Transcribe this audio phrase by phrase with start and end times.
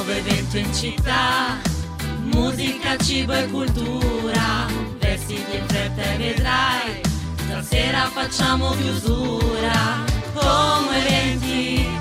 [0.00, 1.58] nuovo evento in città.
[2.22, 4.66] Musica, cibo e cultura,
[4.98, 7.00] vestiti in fretta e vedrai.
[7.44, 11.99] Stasera facciamo chiusura, come eventi.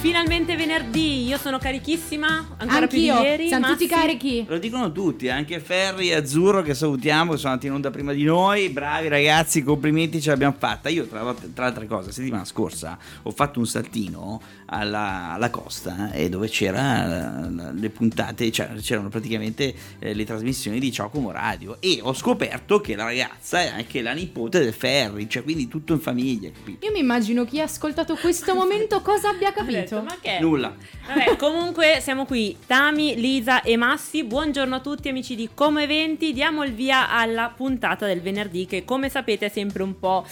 [0.00, 3.48] Finalmente venerdì, io sono carichissima, ancora Anch'io, più di ieri.
[3.48, 4.00] siamo tutti Massi?
[4.00, 4.44] carichi.
[4.46, 8.12] Lo dicono tutti, anche Ferri e Azzurro che salutiamo, che sono andati in onda prima
[8.12, 8.68] di noi.
[8.68, 10.88] Bravi ragazzi, complimenti, ce l'abbiamo fatta.
[10.88, 15.32] Io, tra, l'altro- tra le altre cose, la settimana scorsa ho fatto un saltino alla,
[15.32, 20.92] alla costa eh, dove c'era eh, le puntate, cioè, c'erano praticamente eh, le trasmissioni di
[20.92, 25.42] Ciocomo Radio e ho scoperto che la ragazza è anche la nipote del Ferri, cioè
[25.42, 26.50] quindi tutto in famiglia.
[26.50, 26.86] capito?
[26.86, 30.02] Io mi immagino chi ha ascoltato questo momento cosa abbia Ho detto, capito.
[30.02, 30.38] ma che?
[30.40, 30.74] Nulla.
[31.06, 34.24] Vabbè, comunque siamo qui, Tami, Lisa e Massi.
[34.24, 36.32] Buongiorno a tutti amici di Come Eventi.
[36.32, 40.26] Diamo il via alla puntata del venerdì che come sapete è sempre un po'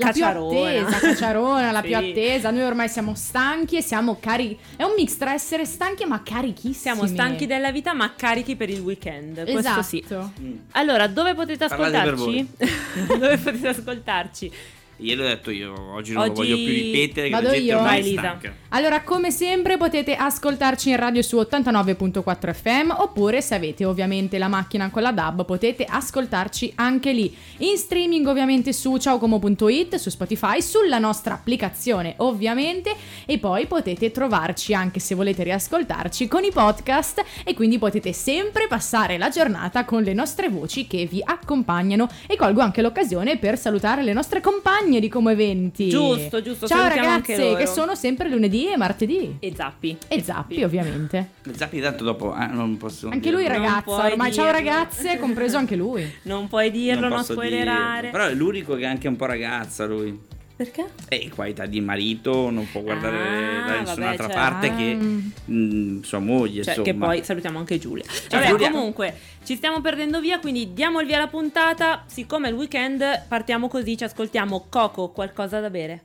[0.00, 0.60] La più cacciarona.
[0.60, 2.10] attesa, cacciarona, la più Sì.
[2.10, 2.50] attesa.
[2.52, 4.56] Noi ormai siamo stanchi e siamo carichi.
[4.76, 6.74] È un mix tra essere stanchi ma carichissimi.
[6.74, 9.42] Siamo stanchi della vita ma carichi per il weekend.
[9.42, 9.82] Questo Esatto.
[9.82, 10.04] sì.
[10.40, 10.56] Mm.
[10.72, 12.48] Allora, dove potete ascoltarci?
[13.08, 14.52] dove potete ascoltarci?
[15.00, 17.78] Ieri ho detto io, oggi non Oggi- lo voglio più ripetere, che Vado io?
[17.78, 18.18] Vai, Lisa.
[18.20, 18.52] stanca.
[18.70, 24.48] Allora, come sempre potete ascoltarci in radio su 89.4 FM oppure se avete ovviamente la
[24.48, 27.32] macchina con la DAB potete ascoltarci anche lì.
[27.58, 32.92] In streaming ovviamente su ciaocomo.it, su Spotify, sulla nostra applicazione ovviamente
[33.24, 38.66] e poi potete trovarci anche se volete riascoltarci con i podcast e quindi potete sempre
[38.66, 43.56] passare la giornata con le nostre voci che vi accompagnano e colgo anche l'occasione per
[43.56, 45.88] salutare le nostre compagne di Como Eventi.
[45.90, 49.36] Giusto, giusto, Ciao ragazze, che sono sempre lunedì e martedì.
[49.38, 49.96] E Zappi.
[50.08, 51.32] E Zappi, ovviamente.
[51.54, 54.58] Zappi tanto dopo, ah, non posso Anche lui Non ragazza, ormai ciao dirlo.
[54.58, 56.10] ragazze, compreso anche lui.
[56.22, 58.00] Non puoi dirlo, non, posso spoilerare.
[58.08, 58.18] dirlo.
[58.18, 60.18] Però è l'unico che è anche un po' ragazza lui.
[60.58, 60.86] Perché?
[61.08, 65.52] E qualità di marito non può guardare Ah, da vabbè, nessun'altra cioè- parte che Ah.
[65.52, 66.84] mm, sua moglie, Cioè, insomma.
[66.84, 68.02] che poi salutiamo anche Giulia.
[68.04, 68.70] Ciao, Vabbè, Giulia.
[68.72, 72.02] comunque, ci stiamo perdendo via, quindi diamo il via alla puntata.
[72.06, 76.02] Siccome è il weekend, partiamo così, ci ascoltiamo Coco, qualcosa da bere.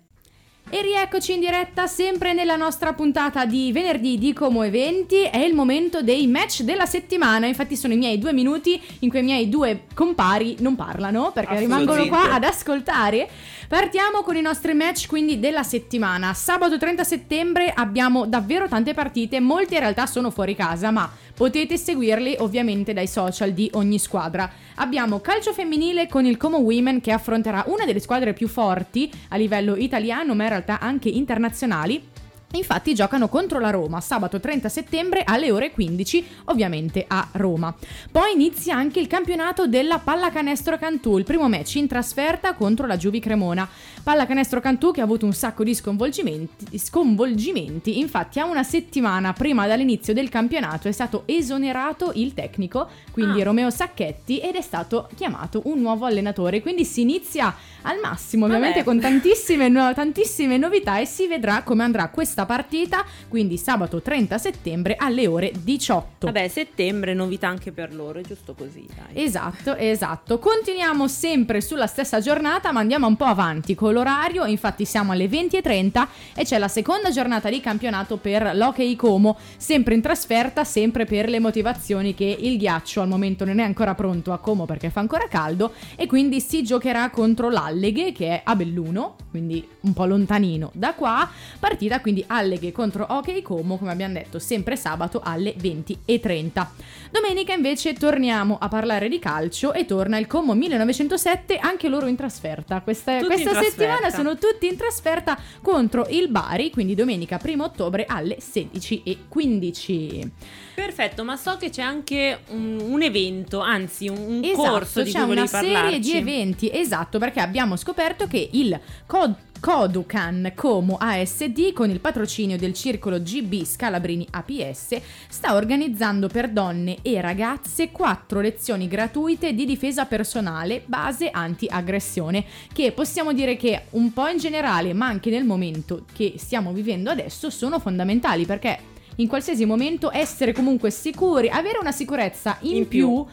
[0.70, 5.24] E rieccoci in diretta sempre nella nostra puntata di venerdì di Como Eventi.
[5.24, 7.48] È il momento dei match della settimana.
[7.48, 11.58] Infatti, sono i miei due minuti in cui i miei due compari non parlano perché
[11.60, 13.28] rimangono qua ad ascoltare.
[13.68, 16.34] Partiamo con i nostri match quindi della settimana.
[16.34, 21.78] Sabato 30 settembre abbiamo davvero tante partite, molte in realtà sono fuori casa, ma potete
[21.78, 24.52] seguirli ovviamente dai social di ogni squadra.
[24.76, 29.38] Abbiamo calcio femminile con il Como Women che affronterà una delle squadre più forti a
[29.38, 32.12] livello italiano, ma in realtà anche internazionali.
[32.56, 37.74] Infatti giocano contro la Roma sabato 30 settembre alle ore 15, ovviamente a Roma.
[38.12, 42.96] Poi inizia anche il campionato della Pallacanestro Cantù, il primo match in trasferta contro la
[42.96, 43.68] Giubi Cremona.
[44.04, 49.66] Pallacanestro Cantù che ha avuto un sacco di sconvolgimenti, sconvolgimenti, infatti a una settimana prima
[49.66, 53.46] dall'inizio del campionato è stato esonerato il tecnico, quindi Ah.
[53.46, 58.58] Romeo Sacchetti, ed è stato chiamato un nuovo allenatore, quindi si inizia al massimo, Vabbè.
[58.58, 64.02] ovviamente con tantissime, no- tantissime novità e si vedrà come andrà questa partita, quindi sabato
[64.02, 66.28] 30 settembre alle ore 18.
[66.28, 69.24] Vabbè, settembre, novità anche per loro, è giusto così, dai.
[69.24, 70.40] Esatto, esatto.
[70.40, 74.46] Continuiamo sempre sulla stessa giornata, ma andiamo un po' avanti con l'orario.
[74.46, 79.94] Infatti siamo alle 20.30 e c'è la seconda giornata di campionato per l'Hockey Como, sempre
[79.94, 84.32] in trasferta, sempre per le motivazioni che il ghiaccio al momento non è ancora pronto
[84.32, 88.56] a Como perché fa ancora caldo e quindi si giocherà contro l'Alleghe che è a
[88.56, 91.30] Belluno, quindi un po' lontanino da qua.
[91.60, 96.68] Partita quindi Alleghe contro Hockey Como, come abbiamo detto, sempre sabato alle 20.30.
[97.12, 102.16] Domenica invece torniamo a parlare di calcio e torna il Como 1907, anche loro in
[102.16, 102.82] trasferta.
[102.82, 103.70] Questa, questa in trasferta.
[103.70, 110.30] settimana sono tutti in trasferta contro il Bari, quindi domenica 1 ottobre alle 16.15.
[110.76, 115.12] Perfetto, ma so che c'è anche un, un evento, anzi un, un Esatto, corso di
[115.12, 116.00] c'è cui una volevi serie parlarci.
[116.00, 122.58] di eventi, esatto, perché abbiamo scoperto che il Cod- Kodukan Como ASD con il patrocinio
[122.58, 125.00] del circolo GB Scalabrini APS
[125.30, 132.44] sta organizzando per donne e ragazze quattro lezioni gratuite di difesa personale base anti-aggressione
[132.74, 137.10] che possiamo dire che un po' in generale ma anche nel momento che stiamo vivendo
[137.10, 142.88] adesso sono fondamentali perché in qualsiasi momento essere comunque sicuri, avere una sicurezza in, In
[142.88, 143.26] più, più.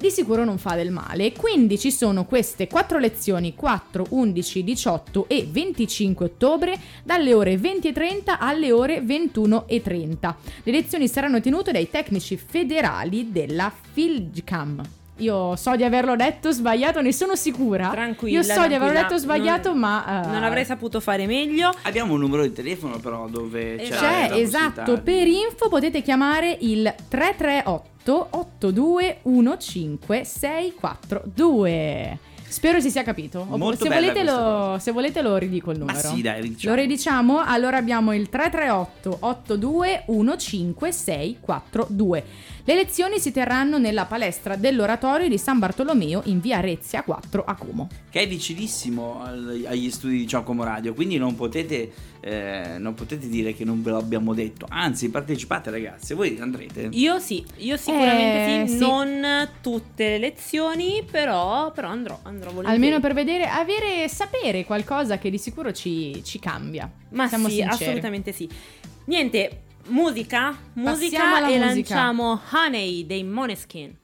[0.00, 1.32] Di sicuro non fa del male.
[1.32, 8.36] Quindi ci sono queste quattro lezioni 4, 11, 18 e 25 ottobre dalle ore 20.30
[8.38, 10.34] alle ore 21.30.
[10.62, 14.80] Le lezioni saranno tenute dai tecnici federali della Filgcam.
[15.18, 17.90] io so di averlo detto sbagliato, ne sono sicura.
[17.90, 20.22] Tranquilla, Io so di averlo detto sbagliato, Non- ma...
[20.24, 21.70] eh, Non avrei saputo fare meglio.
[21.82, 26.56] Abbiamo un numero di telefono però dove c'è, C'è, la esatto, per info potete chiamare
[26.60, 32.18] il 338 8215 642.
[32.50, 33.46] Spero si sia capito.
[33.48, 35.96] Oppure se, volete lo, se volete lo ridico il numero.
[35.96, 36.74] sì, dai, ridiciamo.
[36.74, 37.44] Lo ridiciamo?
[37.44, 42.24] Allora abbiamo il 338 8215 642.
[42.64, 47.54] Le lezioni si terranno nella palestra dell'oratorio di San Bartolomeo in via Rezia 4 a
[47.54, 47.88] Como.
[48.10, 51.90] che è vicinissimo agli studi di Giacomo Radio, quindi non potete,
[52.20, 56.88] eh, non potete dire che non ve lo abbiamo detto, anzi partecipate ragazzi, voi andrete.
[56.92, 58.78] Io sì, io sicuramente Eh, sì, sì.
[58.80, 62.74] non tutte le lezioni, però, però andrò, andrò volentieri.
[62.74, 66.90] Almeno per vedere, avere, sapere qualcosa che di sicuro ci, ci cambia.
[67.10, 67.84] Ma Siamo sì, sinceri.
[67.84, 68.48] assolutamente sì.
[69.06, 71.64] Niente, musica, musica e musica.
[71.64, 73.96] lanciamo Honey dei Moneskin.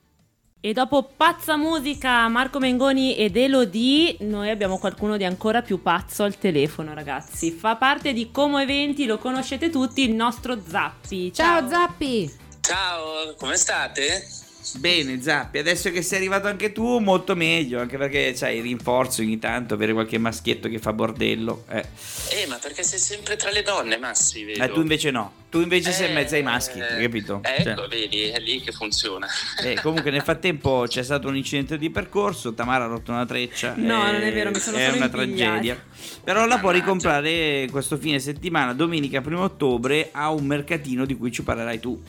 [0.59, 6.25] E dopo pazza musica, Marco Mengoni ed Elodie, noi abbiamo qualcuno di ancora più pazzo
[6.25, 7.53] al telefono, ragazzi.
[7.53, 11.33] Fa parte di Como Eventi, lo conoscete tutti, il nostro Zappi.
[11.33, 12.29] Ciao, Zappi!
[12.61, 14.46] Ciao, come state?
[14.75, 19.39] Bene Zappi, adesso che sei arrivato anche tu molto meglio, anche perché c'hai rinforzo ogni
[19.39, 21.65] tanto, avere qualche maschietto che fa bordello.
[21.71, 21.85] Eh.
[22.31, 24.59] Eh, ma perché sei sempre tra le donne, Massi, vedo.
[24.59, 27.41] Ma tu invece no, tu invece sei in mezzo ai Eh, maschi, hai capito?
[27.43, 29.29] Ecco, Cioè, vedi, è lì che funziona.
[29.63, 33.75] eh, comunque nel frattempo c'è stato un incidente di percorso, Tamara ha rotto una treccia.
[33.77, 35.81] No, eh, non è vero, mi sono È solo una tragedia.
[36.25, 36.71] Però la Mannaggia.
[36.73, 42.03] ricomprare questo fine settimana, domenica 1 ottobre, a un mercatino di cui ci parlerai tu.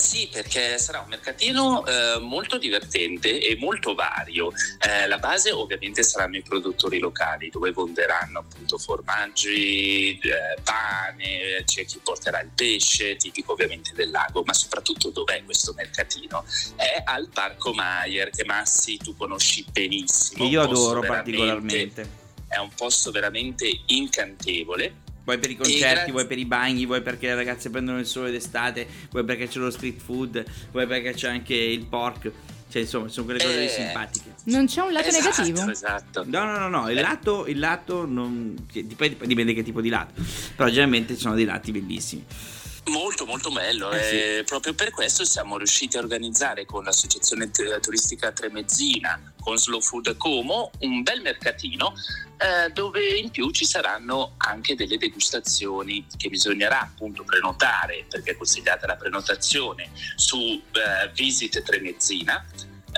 [0.00, 4.50] Sì, perché sarà un mercatino eh, molto divertente e molto vario.
[4.80, 11.84] Eh, la base ovviamente saranno i produttori locali, dove venderanno appunto formaggi, eh, pane, c'è
[11.84, 16.44] chi porterà il pesce, tipico ovviamente del lago, ma soprattutto dov'è questo mercatino?
[16.76, 20.44] È al Parco Maier, che Massi tu conosci benissimo.
[20.44, 22.18] Che io adoro particolarmente.
[22.48, 25.08] È un posto veramente incantevole.
[25.30, 28.32] Vuoi per i concerti, vuoi per i bagni, vuoi perché le ragazze prendono il sole
[28.32, 32.32] d'estate, vuoi perché c'è lo street food, vuoi perché c'è anche il pork.
[32.68, 33.68] Cioè, insomma, sono quelle cose Eh.
[33.68, 34.34] simpatiche.
[34.44, 35.70] Non c'è un lato Esatto, negativo?
[35.70, 36.24] Esatto.
[36.26, 40.20] No, no, no, no, il lato, il lato non, dipende, dipende che tipo di lato,
[40.56, 42.24] però generalmente ci sono dei lati bellissimi.
[42.90, 44.14] Molto molto bello Eh sì.
[44.14, 49.80] e proprio per questo siamo riusciti a organizzare con l'associazione t- turistica Tremezzina, con Slow
[49.80, 51.94] Food Como, un bel mercatino
[52.36, 58.36] eh, dove in più ci saranno anche delle degustazioni che bisognerà appunto prenotare perché è
[58.36, 60.38] consigliata la prenotazione su
[60.72, 62.44] eh, Visit Tremezzina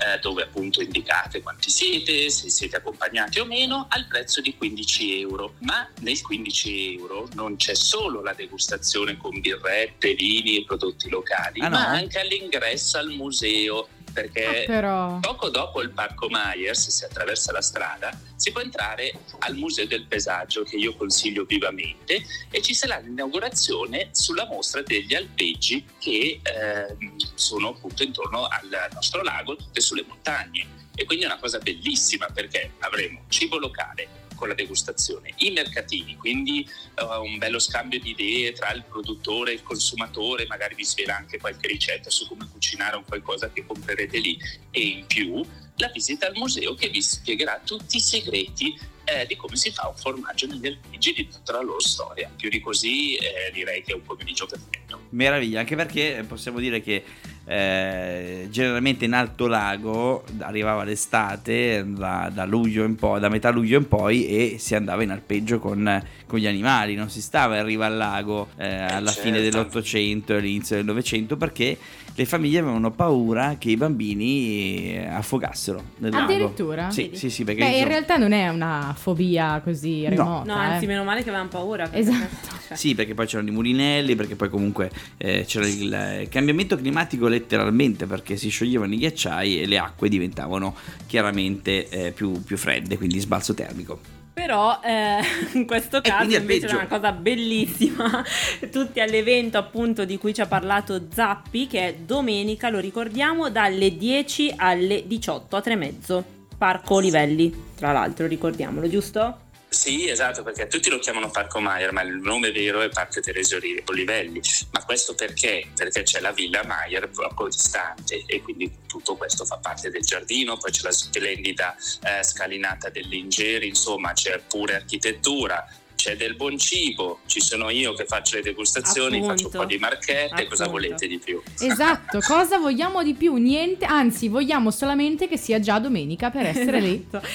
[0.04, 5.20] eh, dove appunto indicate quanti siete, se siete accompagnati o meno, al prezzo di 15
[5.20, 5.54] euro.
[5.60, 11.60] Ma nel 15 euro non c'è solo la degustazione con birrette, vini e prodotti locali,
[11.60, 11.76] Ah, no?
[11.76, 13.88] ma anche all'ingresso al museo.
[14.12, 14.66] Perché
[15.02, 15.18] Ah.
[15.20, 19.86] Poco dopo il Parco Myers, se si attraversa la strada, si può entrare al Museo
[19.86, 26.40] del Pesaggio che io consiglio vivamente e ci sarà l'inaugurazione sulla mostra degli alpeggi che
[26.42, 30.80] ehm, sono appunto intorno al nostro lago, tutte sulle montagne.
[30.94, 36.16] E quindi è una cosa bellissima perché avremo cibo locale con la degustazione, i mercatini,
[36.16, 40.84] quindi eh, un bello scambio di idee tra il produttore e il consumatore, magari vi
[40.84, 44.36] svela anche qualche ricetta su come cucinare un qualcosa che comprerete lì
[44.72, 45.46] e in più
[45.76, 49.86] la visita al museo che vi spiegherà tutti i segreti eh, di come si fa
[49.86, 52.28] un formaggio negli alpeggi di tutta la loro storia.
[52.36, 55.02] Più di così eh, direi che è un pomeriggio perfetto.
[55.10, 57.04] Meraviglia, anche perché possiamo dire che
[57.44, 63.78] eh, generalmente in Alto Lago arrivava l'estate da, da luglio in poi, da metà luglio
[63.78, 67.64] in poi e si andava in alpeggio con, con gli animali, non si stava in
[67.64, 69.50] riva al lago eh, alla fine certo.
[69.50, 71.76] dell'Ottocento e all'inizio del Novecento perché
[72.14, 76.24] le famiglie avevano paura che i bambini eh, affogassero nel lago.
[76.32, 76.90] Addirittura?
[76.90, 80.08] Sì, sì, sì, perché Beh, in realtà non è una fobia così No.
[80.10, 80.54] remota.
[80.54, 80.88] No, anzi, eh.
[80.88, 81.88] meno male che avevamo paura.
[81.92, 82.51] Esatto.
[82.72, 87.28] Cioè, Sì, perché poi c'erano i mulinelli, perché poi comunque eh, c'era il cambiamento climatico
[87.28, 90.74] letteralmente, perché si scioglievano i ghiacciai e le acque diventavano
[91.06, 94.20] chiaramente eh, più, più fredde, quindi sbalzo termico.
[94.32, 95.20] Però eh,
[95.58, 98.24] in questo caso invece è una cosa bellissima.
[98.70, 103.96] Tutti all'evento appunto di cui ci ha parlato Zappi, che è domenica, lo ricordiamo, dalle
[103.96, 106.24] 10 alle 18 a tre e mezzo.
[106.56, 109.50] Parco Livelli, tra l'altro, ricordiamolo, giusto?
[109.72, 113.58] Sì, esatto, perché tutti lo chiamano Parco Maier, ma il nome vero è Parco Teresio
[113.86, 114.38] Olivelli.
[114.70, 115.66] Ma questo perché?
[115.74, 120.58] Perché c'è la Villa Maier poco distante e quindi tutto questo fa parte del giardino,
[120.58, 125.66] poi c'è la splendida eh, scalinata delle Ingeri, insomma c'è pure architettura,
[126.02, 129.34] c'è del buon cibo, ci sono io che faccio le degustazioni, Appunto.
[129.34, 130.70] faccio un po' di marchette, cosa Appunto.
[130.82, 131.40] volete di più?
[131.60, 133.36] Esatto, cosa vogliamo di più?
[133.36, 137.06] Niente, anzi, vogliamo solamente che sia già domenica per essere lì.
[137.08, 137.28] Esatto.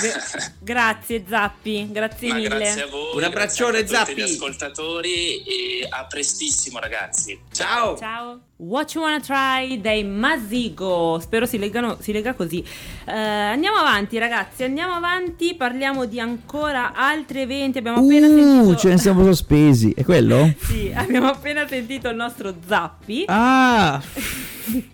[0.00, 2.48] Gra- grazie Zappi, grazie Ma mille.
[2.48, 4.30] grazie a voi, Un abbraccione, grazie a tutti Zappi.
[4.30, 7.38] gli ascoltatori e a prestissimo ragazzi.
[7.54, 7.96] Ciao!
[7.96, 8.40] Ciao.
[8.56, 11.18] What You Wanna Try dei Mazigo.
[11.20, 12.64] Spero si, leggano, si lega così.
[13.06, 14.64] Eh, andiamo avanti, ragazzi.
[14.64, 15.54] Andiamo avanti.
[15.54, 17.78] Parliamo di ancora altri eventi.
[17.78, 18.76] Abbiamo appena Uh, sentito.
[18.76, 19.92] ce ne siamo sospesi.
[19.92, 20.52] È quello?
[20.64, 23.24] Sì, abbiamo appena sentito il nostro Zappi.
[23.28, 24.02] Ah!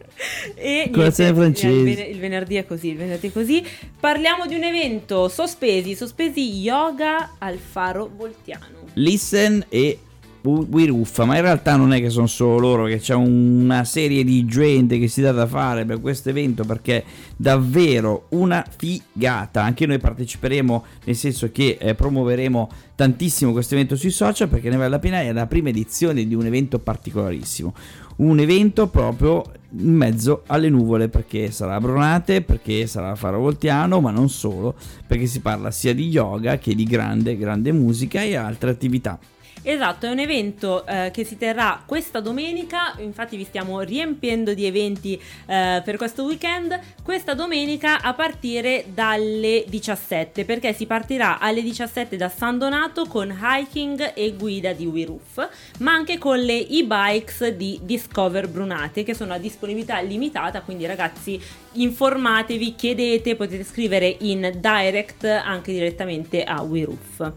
[0.55, 1.88] E Colazione niente, francese.
[1.90, 3.67] Il, ven- il venerdì è così, il venerdì è così.
[3.99, 8.67] Parliamo di un evento sospesi, sospesi yoga al faro voltiano.
[8.95, 9.99] Listen e
[10.42, 14.44] Wiruffa, ma in realtà non è che sono solo loro, che c'è una serie di
[14.47, 17.04] gente che si dà da fare per questo evento perché è
[17.37, 19.62] davvero una figata.
[19.62, 24.76] Anche noi parteciperemo, nel senso che eh, promuoveremo tantissimo questo evento sui social perché ne
[24.76, 27.75] vale la pena, è la prima edizione di un evento particolarissimo.
[28.16, 29.42] Un evento proprio
[29.78, 34.28] in mezzo alle nuvole perché sarà a Bronate, perché sarà a Faro Voltiano, ma non
[34.28, 34.75] solo,
[35.06, 39.18] perché si parla sia di yoga che di grande, grande musica e altre attività.
[39.62, 44.64] Esatto, è un evento eh, che si terrà questa domenica, infatti vi stiamo riempiendo di
[44.64, 51.61] eventi eh, per questo weekend, questa domenica a partire dalle 17, perché si partirà alle
[51.61, 55.49] 17 da San Donato con hiking e guida di WeRoof,
[55.81, 61.38] ma anche con le e-bikes di Discover Brunate che sono a disponibilità limitata, quindi ragazzi
[61.73, 67.33] informatevi, chiedete, potete scrivere in direct anche direttamente a WeRoof.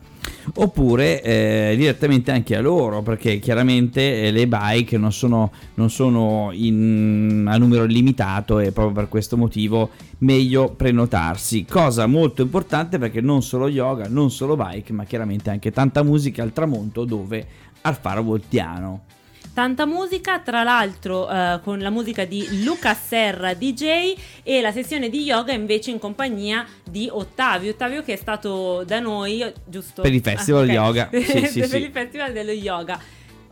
[0.55, 6.49] Oppure eh, direttamente anche a loro, perché chiaramente eh, le bike non sono, non sono
[6.51, 11.65] in, a numero limitato e proprio per questo motivo meglio prenotarsi.
[11.65, 16.43] Cosa molto importante perché non solo yoga, non solo bike, ma chiaramente anche tanta musica
[16.43, 17.45] al tramonto dove
[17.81, 19.03] al faro voltiano.
[19.53, 25.09] Tanta musica, tra l'altro eh, con la musica di Luca Serra DJ e la sessione
[25.09, 27.69] di yoga invece in compagnia di Ottavio.
[27.71, 30.01] Ottavio che è stato da noi, giusto?
[30.01, 30.95] Per il festival Ah, ok.
[30.95, 31.09] yoga.
[31.23, 31.77] Sì, sì, per sì.
[31.77, 32.99] il festival dello yoga.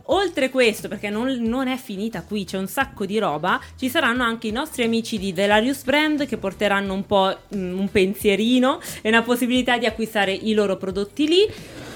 [0.06, 4.24] Oltre questo, perché non, non è finita qui, c'è un sacco di roba, ci saranno
[4.24, 9.08] anche i nostri amici di Velarius Brand che porteranno un po' mm, un pensierino e
[9.08, 11.46] una possibilità di acquistare i loro prodotti lì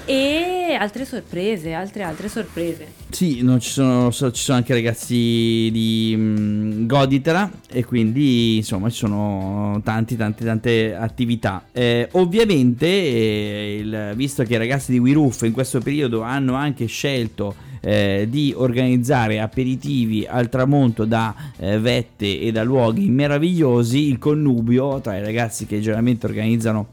[0.09, 2.87] e altre sorprese, altre altre sorprese.
[3.09, 8.99] Sì, ci, sono, so- ci sono anche ragazzi di mm, Goditera e quindi insomma ci
[8.99, 11.65] sono tanti, tante, tante attività.
[11.73, 16.85] Eh, ovviamente, eh, il- visto che i ragazzi di WeRoof in questo periodo hanno anche
[16.85, 24.17] scelto eh, di organizzare aperitivi al tramonto da eh, vette e da luoghi meravigliosi, il
[24.19, 26.87] connubio tra i ragazzi che generalmente organizzano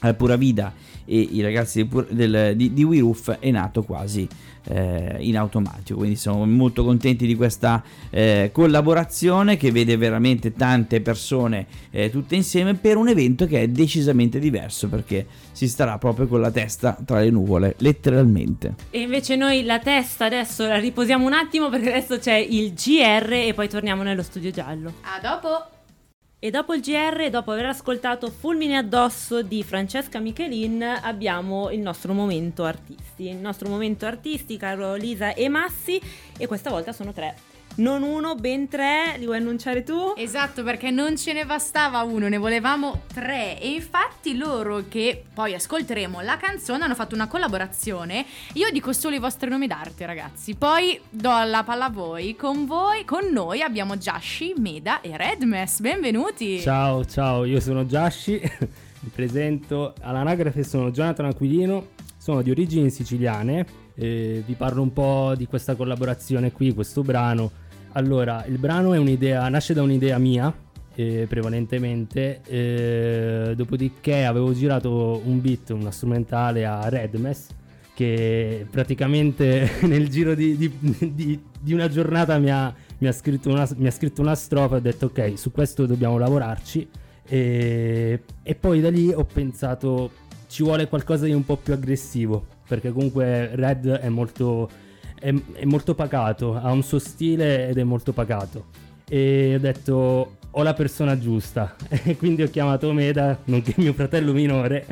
[0.00, 0.72] al Pura Vida
[1.08, 4.28] e i ragazzi di, del- di, di WeRoof è nato quasi
[4.70, 11.00] eh, in automatico quindi siamo molto contenti di questa eh, collaborazione che vede veramente tante
[11.00, 16.26] persone eh, tutte insieme per un evento che è decisamente diverso perché si starà proprio
[16.26, 21.24] con la testa tra le nuvole letteralmente E invece noi la testa adesso la riposiamo
[21.24, 24.92] un attimo perché adesso c'è il GR e poi torniamo nello studio giallo.
[25.02, 25.77] A dopo.
[26.40, 32.12] E dopo il GR, dopo aver ascoltato Fulmine addosso di Francesca Michelin, abbiamo il nostro
[32.12, 33.26] momento artisti.
[33.26, 36.00] Il nostro momento artisti, caro Lisa e Massi,
[36.38, 37.34] e questa volta sono tre.
[37.78, 40.14] Non uno, ben tre, li vuoi annunciare tu?
[40.16, 43.60] Esatto, perché non ce ne bastava uno, ne volevamo tre.
[43.60, 48.26] E infatti loro che poi ascolteremo la canzone hanno fatto una collaborazione.
[48.54, 50.56] Io dico solo i vostri nomi d'arte, ragazzi.
[50.56, 52.34] Poi do la palla a voi.
[52.34, 55.78] Con voi, con noi abbiamo Jashi, Meda e Redmes.
[55.78, 56.58] Benvenuti.
[56.58, 63.64] Ciao, ciao, io sono Giasci, mi presento all'anagrafe, sono Jonathan Aquilino, sono di origini siciliane,
[63.94, 67.66] e vi parlo un po' di questa collaborazione qui, questo brano.
[67.98, 68.92] Allora, il brano
[69.48, 70.54] nasce da un'idea mia,
[70.94, 77.48] eh, prevalentemente, eh, dopodiché avevo girato un beat, una strumentale a Redmes,
[77.94, 80.72] che praticamente nel giro di, di-
[81.12, 84.76] di- di una giornata mi ha, mi ha scritto una, mi ha scritto una strofa
[84.76, 86.88] e ho detto ok, su questo dobbiamo lavorarci.
[87.26, 90.12] E, e poi da lì ho pensato
[90.46, 94.70] ci vuole qualcosa di un po' più aggressivo, perché comunque Red è molto,
[95.18, 98.66] è, è molto pacato, ha un suo stile ed è molto pacato.
[99.08, 104.32] E ho detto ho la persona giusta, e quindi ho chiamato Meda, nonché mio fratello
[104.32, 104.86] minore,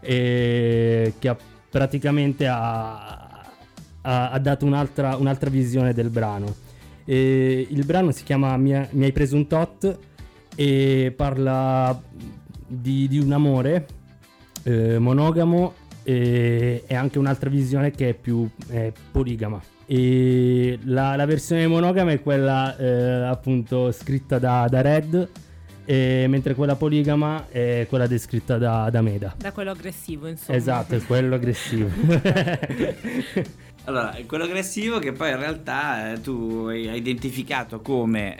[0.00, 1.36] e che ha
[1.68, 3.44] praticamente ha,
[4.02, 6.54] ha- ha dato un'altra, un'altra visione del brano.
[7.04, 9.98] E il brano si chiama Mi hai preso un tot
[10.54, 12.00] e parla
[12.66, 13.86] di, di un amore
[14.64, 19.60] eh, monogamo e, e anche un'altra visione che è più eh, poligama.
[19.86, 25.28] E la, la versione monogama è quella eh, appunto scritta da, da Red,
[25.84, 29.34] mentre quella poligama è quella descritta da, da Meda.
[29.36, 30.56] Da quello aggressivo, insomma.
[30.56, 31.90] Esatto, è quello aggressivo.
[33.84, 38.38] Allora, quello aggressivo che poi in realtà eh, tu hai identificato come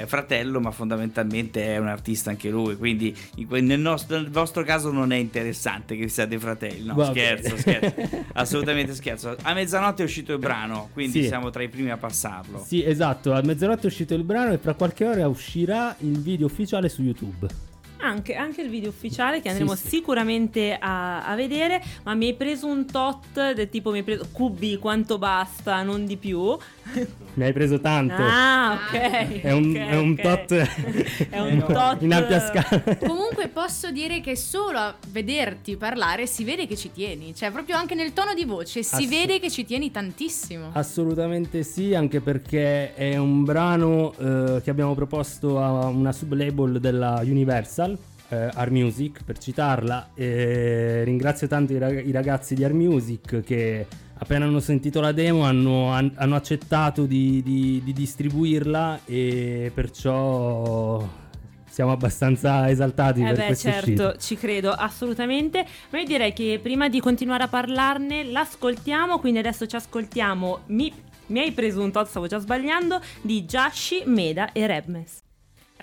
[0.00, 4.28] eh, fratello, ma fondamentalmente è un artista anche lui, quindi in que- nel, nostro, nel
[4.30, 7.94] vostro caso non è interessante che siate fratelli, no Va scherzo, scherzo,
[8.34, 9.34] assolutamente scherzo.
[9.40, 11.26] A mezzanotte è uscito il brano, quindi Sì.
[11.28, 12.62] siamo tra i primi a passarlo.
[12.62, 16.44] sì, esatto, a mezzanotte è uscito il brano e fra qualche ora uscirà il video
[16.46, 17.70] ufficiale su YouTube.
[18.04, 19.86] Anche, anche il video ufficiale che Sì, andremo sì.
[19.88, 24.26] sicuramente a, a vedere, ma mi hai preso un tot del tipo mi hai preso
[24.32, 26.56] QB quanto basta, non di più.
[27.34, 28.12] Mi hai preso tanto.
[28.18, 29.40] Ah, ok.
[29.40, 30.20] È un, ok, è un ok.
[30.20, 30.52] tot
[31.30, 32.96] È un tot in ampia scala.
[32.96, 37.76] Comunque posso dire che solo a vederti parlare si vede che ci tieni, cioè proprio
[37.76, 40.70] anche nel tono di voce si Assu- vede che ci tieni tantissimo.
[40.72, 47.20] Assolutamente sì, anche perché è un brano eh, che abbiamo proposto a una sublabel della
[47.24, 47.91] Universal,
[48.32, 50.10] eh, Art Music, per citarla.
[50.14, 55.12] E ringrazio tanto i, rag- i ragazzi di Art Music che appena hanno sentito la
[55.12, 61.20] demo hanno, han- hanno accettato di, di- di distribuirla e perciò
[61.68, 64.16] siamo abbastanza esaltati Eh per beh, questa certo, uscita.
[64.18, 65.64] ci credo assolutamente.
[65.90, 69.18] Ma io direi che prima di continuare a parlarne, l'ascoltiamo.
[69.18, 70.60] Quindi adesso ci ascoltiamo.
[70.66, 70.92] Mi,
[71.28, 73.00] mi hai preso un tot, stavo già sbagliando.
[73.22, 75.20] Di Jashi, Meda e Rebmes.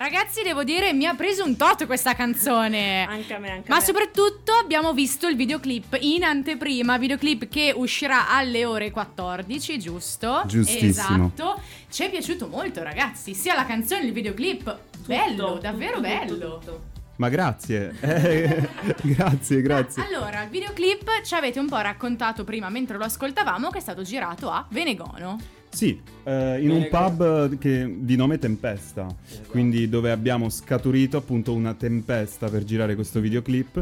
[0.00, 3.04] Ragazzi, devo dire, mi ha preso un tot questa canzone.
[3.04, 3.84] Anche a me, anche a Ma me.
[3.84, 10.42] soprattutto abbiamo visto il videoclip in anteprima, videoclip che uscirà alle ore 14, giusto?
[10.46, 10.88] Giustissimo.
[11.36, 11.60] Esatto.
[11.90, 14.78] Ci è piaciuto molto, ragazzi, sia la canzone che il videoclip.
[15.04, 16.32] bello, Tutto, davvero tutto, bello.
[16.32, 16.82] tutto, tutto.
[17.16, 18.68] Ma grazie, Eh,
[19.04, 20.02] grazie, grazie.
[20.02, 24.00] Allora, il videoclip ci avete un po' raccontato prima mentre lo ascoltavamo che è stato
[24.02, 25.58] girato a Venegono.
[25.72, 29.06] Sì, eh, in un pub che- di nome Tempesta,
[29.48, 33.80] quindi dove abbiamo scaturito appunto una tempesta per girare questo videoclip.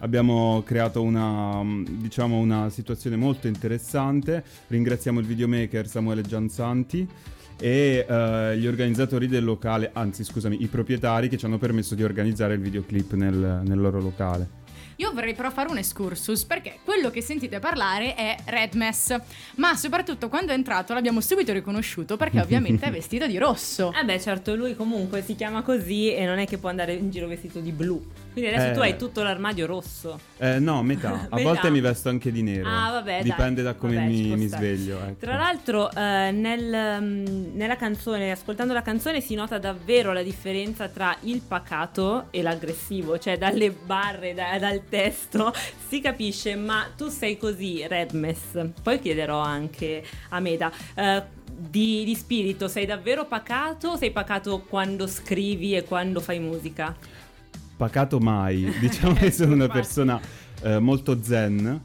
[0.00, 4.44] Abbiamo creato una, mm, diciamo, una situazione molto interessante.
[4.66, 7.06] Ringraziamo il videomaker Samuele Gianzanti
[7.60, 12.02] e eh, gli organizzatori del locale, anzi scusami, i proprietari che ci hanno permesso di
[12.02, 14.57] organizzare il videoclip nel, nel loro locale.
[15.00, 19.16] Io vorrei però fare un excursus perché quello che sentite parlare è Redmess,
[19.56, 23.92] ma soprattutto quando è entrato l'abbiamo subito riconosciuto perché ovviamente è vestito di rosso.
[23.94, 27.10] Eh beh, certo, lui comunque si chiama così e non è che può andare in
[27.10, 28.04] giro vestito di blu.
[28.38, 28.74] Quindi adesso Eh.
[28.74, 30.18] tu hai tutto l'armadio rosso.
[30.38, 31.26] Eh, no, metà.
[31.30, 32.68] A volte mi vesto anche di nero.
[32.68, 33.22] Ah, vabbè, dai.
[33.22, 34.98] Dipende da come Vabbè, mi, mi sveglio.
[35.00, 35.16] ecco.
[35.20, 40.88] Tra l'altro, eh, nel, mm, nella canzone, ascoltando la canzone, si nota davvero la differenza
[40.88, 45.52] tra il pacato e l'aggressivo, cioè dalle barre, da- dal testo
[45.88, 46.54] si capisce.
[46.54, 48.68] Ma tu sei così, Redmess.
[48.82, 50.70] Poi chiederò anche a Meda.
[50.94, 56.38] eh, di, di spirito, sei davvero pacato o sei pacato quando scrivi e quando fai
[56.38, 56.94] musica?
[57.78, 58.74] Pacato mai.
[58.80, 60.20] Diciamo che sono una persona
[60.62, 61.80] eh, molto zen.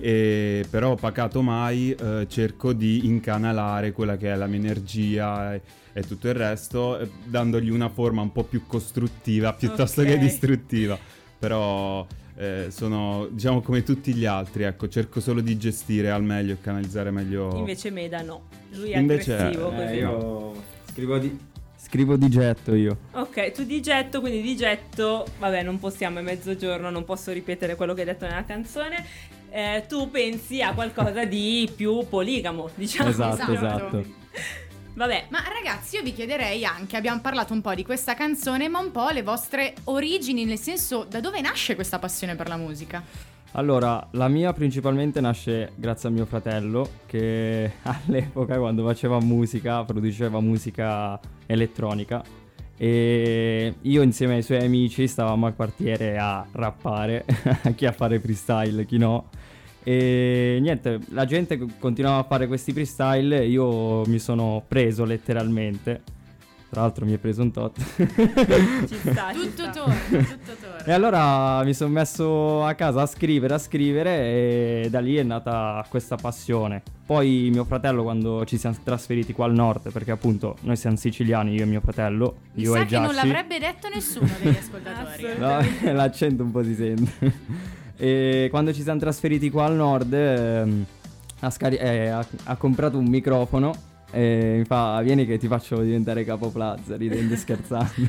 [0.00, 5.62] E però pacato mai eh, cerco di incanalare quella che è la mia energia e,
[5.92, 10.06] e tutto il resto, eh, dandogli una forma un po' più costruttiva piuttosto Ok.
[10.06, 10.96] che distruttiva.
[11.36, 12.06] Però
[12.36, 16.60] eh, sono diciamo come tutti gli altri, ecco, cerco solo di gestire al meglio e
[16.60, 17.56] canalizzare meglio.
[17.56, 18.42] Invece Meda no.
[18.74, 19.94] Lui è Invece, aggressivo eh, così.
[19.94, 20.52] Eh, io
[20.92, 21.38] scrivo di,
[21.88, 22.98] scrivo di getto io.
[23.12, 27.74] Ok, tu di getto, quindi di getto, vabbè, non possiamo, è mezzogiorno, non posso ripetere
[27.74, 29.04] quello che hai detto nella canzone.
[29.50, 33.08] Eh, tu pensi a qualcosa di più poligamo, diciamo.
[33.08, 33.52] Esatto, Esatto.
[33.54, 34.04] esatto.
[34.94, 38.80] Vabbè, Ma ragazzi, io vi chiederei anche, abbiamo parlato un po' di questa canzone, ma
[38.80, 43.02] un po' le vostre origini, nel senso da dove nasce questa passione per la musica?
[43.52, 50.40] Allora, la mia principalmente nasce grazie a mio fratello che all'epoca quando faceva musica, produceva
[50.40, 52.22] musica elettronica
[52.76, 57.24] e io insieme ai suoi amici stavamo al quartiere a rappare,
[57.74, 59.30] chi a fare freestyle, chi no.
[59.82, 66.02] E niente, la gente continuava a fare questi freestyle e io mi sono preso letteralmente.
[66.70, 67.78] Tra l'altro mi è preso un tot.
[67.78, 69.32] ci sta.
[69.32, 69.70] ci Tutto sta.
[69.70, 70.94] torna, tutto E torna.
[70.94, 74.10] allora mi sono messo a casa a scrivere, a scrivere
[74.82, 76.82] e da lì è nata questa passione.
[77.06, 81.54] Poi mio fratello quando ci siamo trasferiti qua al nord, perché appunto noi siamo siciliani,
[81.54, 83.16] io e mio fratello, Mi io sa e che non Giassi.
[83.26, 85.26] l'avrebbe detto nessuno degli ascoltatori.
[85.38, 87.32] No, l'accento un po' si sente.
[87.96, 90.84] e quando ci siamo trasferiti qua al nord ehm,
[91.40, 93.72] ha, scari- eh, ha- ha comprato un microfono
[94.10, 98.08] e mi fa vieni che ti faccio diventare capo plaza, ridendo e scherzando.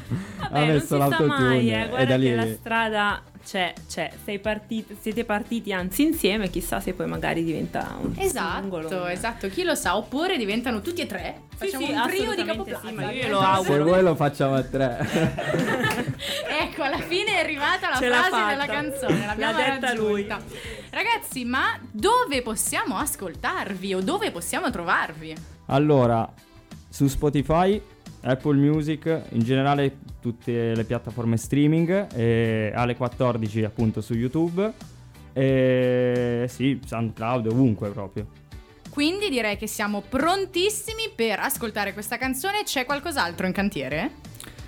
[0.51, 1.89] Vabbè, non si sa mai, eh.
[1.97, 4.11] e da lì la strada c'è, c'è.
[4.23, 9.07] Sei partiti- siete partiti anzi insieme, chissà se poi magari diventa un Esatto, singolo.
[9.07, 11.41] esatto, chi lo sa, oppure diventano tutti e tre.
[11.55, 12.87] Facciamo sì, un trio di Capoplaza.
[12.87, 13.73] sì, ma io lo un auguro.
[13.73, 14.97] Se vuoi lo facciamo a tre.
[16.61, 20.39] Ecco, alla fine è arrivata la Ce frase della canzone, l'abbiamo L'ha detta raggiunta.
[20.91, 25.33] Ragazzi, ma dove possiamo ascoltarvi o dove possiamo trovarvi?
[25.67, 26.31] Allora,
[26.89, 27.81] su Spotify,
[28.21, 34.71] Apple Music, in generale tutte le piattaforme streaming, e alle 14 appunto su YouTube,
[35.33, 38.27] e sì, SoundCloud, ovunque proprio.
[38.89, 42.63] Quindi direi che siamo prontissimi per ascoltare questa canzone.
[42.63, 44.11] C'è qualcos'altro in cantiere?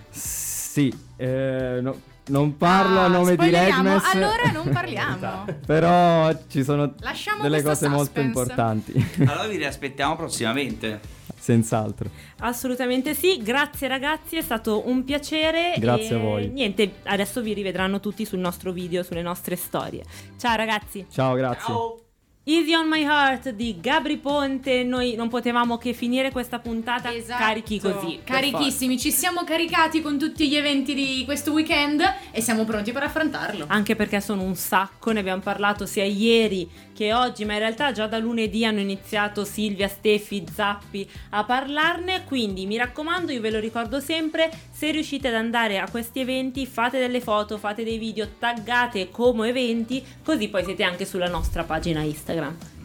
[0.09, 3.49] Sì, eh, no- non parlo Ah, a nome di?
[3.49, 4.03] Redmes.
[4.13, 5.45] Allora non parliamo.
[5.65, 8.27] Però ci sono Lasciamo delle cose molto suspense.
[8.27, 10.99] importanti, Allora vi riaspettiamo prossimamente.
[11.41, 12.09] Senz'altro.
[12.39, 15.73] Assolutamente sì, grazie ragazzi, è stato un piacere.
[15.77, 16.47] Grazie e a voi.
[16.49, 20.03] Niente, adesso vi rivedranno tutti sul nostro video, sulle nostre storie.
[20.37, 21.05] Ciao ragazzi.
[21.09, 22.00] Ciao, grazie.
[22.43, 24.81] Easy on my heart di Gabri Ponte.
[24.83, 27.39] Noi non potevamo che finire questa puntata Esatto.
[27.39, 28.19] carichi così.
[28.23, 32.01] Carichissimi, ci siamo caricati con tutti gli eventi di questo weekend
[32.31, 33.65] e siamo pronti per affrontarlo.
[33.67, 37.91] Anche perché sono un sacco, ne abbiamo parlato sia ieri che oggi, ma in realtà
[37.91, 42.23] già da lunedì hanno iniziato Silvia, Steffi, Zappi a parlarne.
[42.23, 46.65] Quindi mi raccomando, io ve lo ricordo sempre: se riuscite ad andare a questi eventi,
[46.65, 51.63] fate delle foto, fate dei video, taggate come eventi, così poi siete anche sulla nostra
[51.65, 52.29] pagina Instagram.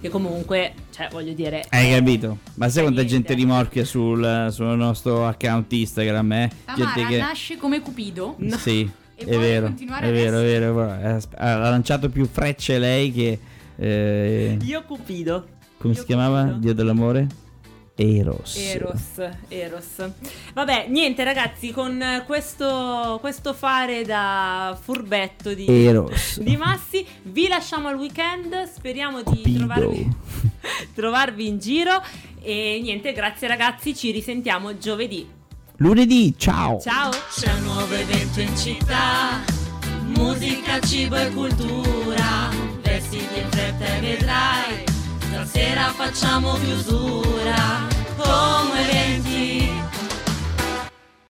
[0.00, 1.64] Che comunque, cioè, voglio dire.
[1.70, 2.38] Hai capito?
[2.54, 6.50] Ma sai quanta gente rimorchia sul, sul nostro account Instagram, eh?
[6.64, 7.18] Tamara gente che...
[7.18, 8.36] nasce come Cupido.
[8.58, 13.10] Sì, E è vero, è vero, è vero, guarda, ha- Ha lanciato più frecce lei
[13.12, 13.38] che...
[13.76, 15.46] eh, Io Cupido.
[15.78, 16.40] come Io si chiamava?
[16.42, 16.58] Cupido.
[16.58, 17.26] Dio dell'amore?
[17.96, 18.56] Eros.
[18.56, 19.00] Eros,
[19.48, 20.12] Eros.
[20.52, 26.40] Vabbè, niente ragazzi, con questo, questo fare da furbetto di, Eros.
[26.40, 30.08] di Massi, vi lasciamo al weekend, speriamo di trovarvi,
[30.94, 32.02] trovarvi in giro
[32.42, 35.26] e niente, grazie ragazzi, ci risentiamo giovedì.
[35.78, 36.78] Lunedì, ciao!
[36.78, 37.10] Ciao!
[37.10, 39.42] C'è un nuovo evento in città,
[40.16, 42.50] musica, cibo e cultura,
[42.82, 44.84] vestiti in fretta e vedrai,
[45.36, 49.65] stasera facciamo chiusura come eventi